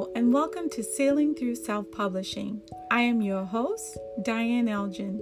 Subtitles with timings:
[0.00, 2.62] And welcome to Sailing Through Self Publishing.
[2.90, 5.20] I am your host, Diane Elgin.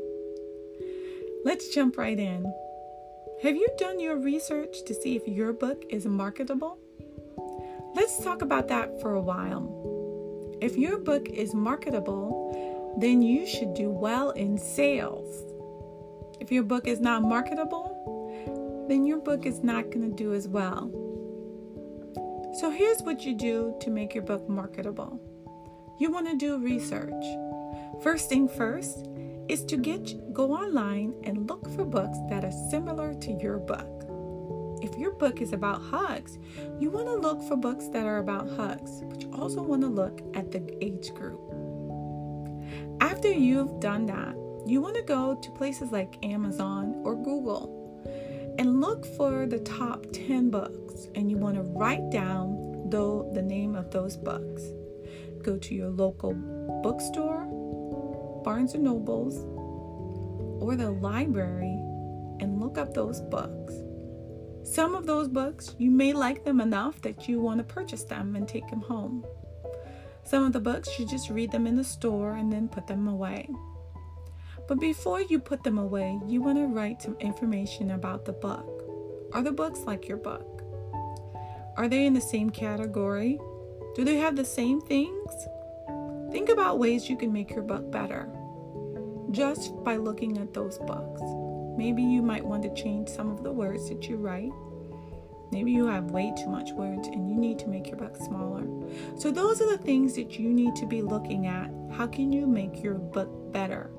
[1.45, 2.45] Let's jump right in.
[3.43, 6.79] Have you done your research to see if your book is marketable?
[7.95, 10.57] Let's talk about that for a while.
[10.61, 15.45] If your book is marketable, then you should do well in sales.
[16.41, 20.47] If your book is not marketable, then your book is not going to do as
[20.47, 20.93] well.
[22.59, 25.21] So here's what you do to make your book marketable.
[26.01, 27.25] You want to do research.
[28.03, 29.07] First thing first
[29.47, 34.83] is to get go online and look for books that are similar to your book.
[34.83, 36.37] If your book is about hugs,
[36.81, 39.89] you want to look for books that are about hugs, but you also want to
[39.89, 41.41] look at the age group.
[43.01, 44.35] After you've done that,
[44.67, 47.78] you want to go to places like Amazon or Google
[48.59, 53.43] and look for the top 10 books and you want to write down though the
[53.43, 54.63] name of those books.
[55.43, 56.35] Go to your local
[56.83, 57.45] bookstore,
[58.45, 59.37] Barnes and Nobles,
[60.63, 61.79] or the library
[62.41, 63.75] and look up those books.
[64.65, 68.37] Some of those books, you may like them enough that you want to purchase them
[68.37, 69.25] and take them home.
[70.25, 73.09] Some of the books, you just read them in the store and then put them
[73.09, 73.49] away.
[74.69, 78.85] But before you put them away, you want to write some information about the book.
[79.33, 80.63] Are the books like your book?
[81.79, 83.41] Are they in the same category?
[83.95, 85.33] Do they have the same things?
[86.31, 88.29] Think about ways you can make your book better
[89.31, 91.23] just by looking at those books.
[91.79, 94.53] Maybe you might want to change some of the words that you write.
[95.51, 98.67] Maybe you have way too much words and you need to make your book smaller.
[99.17, 101.71] So, those are the things that you need to be looking at.
[101.93, 103.91] How can you make your book better?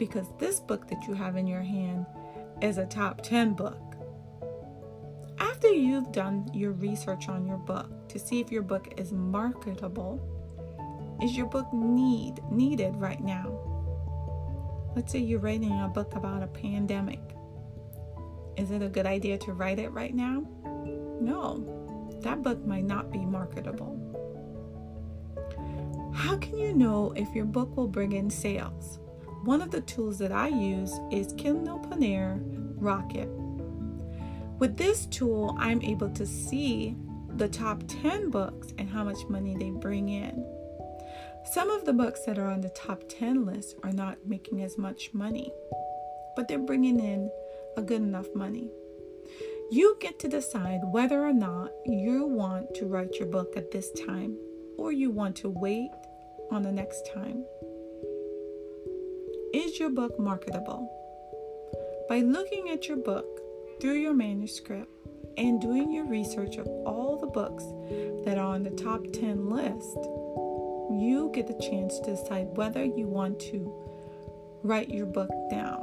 [0.00, 2.06] Because this book that you have in your hand
[2.62, 3.96] is a top 10 book.
[5.38, 10.18] After you've done your research on your book to see if your book is marketable,
[11.22, 13.52] is your book need needed right now?
[14.96, 17.20] Let's say you're writing a book about a pandemic.
[18.56, 20.46] Is it a good idea to write it right now?
[21.20, 22.18] No.
[22.22, 23.98] That book might not be marketable.
[26.14, 28.98] How can you know if your book will bring in sales?
[29.44, 33.28] One of the tools that I use is Kindle Kindlepreneur Rocket.
[34.58, 36.94] With this tool, I'm able to see
[37.36, 40.46] the top 10 books and how much money they bring in.
[41.52, 44.76] Some of the books that are on the top 10 list are not making as
[44.76, 45.50] much money,
[46.36, 47.30] but they're bringing in
[47.78, 48.70] a good enough money.
[49.70, 53.90] You get to decide whether or not you want to write your book at this
[54.06, 54.36] time
[54.76, 55.90] or you want to wait
[56.50, 57.44] on the next time.
[59.52, 60.88] Is your book marketable?
[62.08, 63.26] By looking at your book
[63.80, 64.88] through your manuscript
[65.36, 67.64] and doing your research of all the books
[68.24, 69.96] that are on the top 10 list,
[70.92, 73.74] you get the chance to decide whether you want to
[74.62, 75.82] write your book down.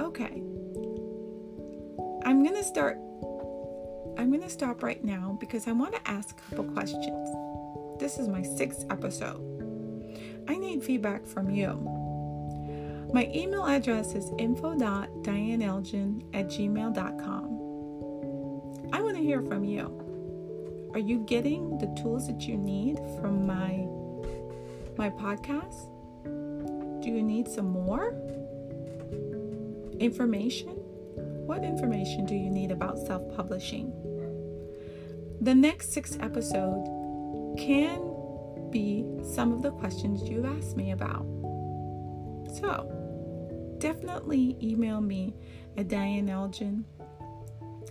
[0.00, 0.42] Okay.
[2.24, 2.98] I'm going to start
[4.16, 7.28] I'm going to stop right now because I want to ask a couple questions.
[7.98, 9.55] This is my sixth episode.
[10.48, 11.72] I need feedback from you.
[13.12, 17.44] My email address is info.dianeelgin at gmail.com.
[18.92, 20.90] I want to hear from you.
[20.92, 23.86] Are you getting the tools that you need from my
[24.96, 25.92] my podcast?
[27.02, 28.14] Do you need some more
[30.00, 30.70] information?
[31.46, 33.92] What information do you need about self-publishing?
[35.40, 36.88] The next six episodes
[37.58, 38.05] can
[38.76, 41.24] be some of the questions you've asked me about.
[42.60, 42.70] So,
[43.78, 45.34] definitely email me
[45.78, 46.84] at Diane Elgin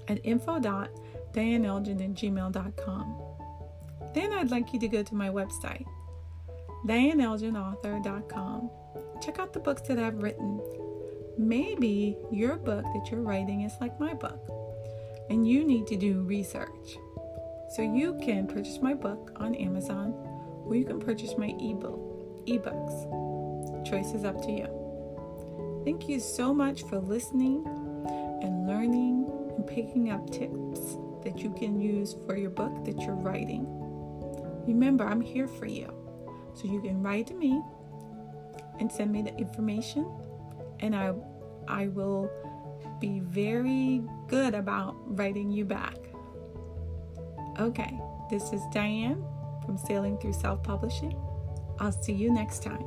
[0.08, 3.22] at info.dianeelgin at gmail.com.
[4.14, 5.86] Then I'd like you to go to my website,
[6.86, 8.70] dianeelginauthor.com.
[9.24, 10.62] Check out the books that I've written.
[11.38, 14.40] Maybe your book that you're writing is like my book,
[15.32, 16.98] and you need to do research.
[17.76, 20.14] So you can purchase my book on Amazon
[20.66, 23.86] or you can purchase my ebook, ebooks.
[23.90, 24.86] Choice is up to you.
[25.86, 27.64] Thank you so much for listening
[28.42, 33.16] and learning and picking up tips that you can use for your book that you're
[33.16, 33.66] writing.
[34.68, 35.94] Remember, I'm here for you.
[36.56, 37.62] So you can write to me
[38.80, 40.10] and send me the information
[40.80, 41.14] and I
[41.68, 42.30] I will
[43.00, 45.98] be very good about writing you back.
[47.60, 49.24] Okay, this is Diane
[49.66, 51.16] from Sailing Through Self Publishing.
[51.80, 52.86] I'll see you next time.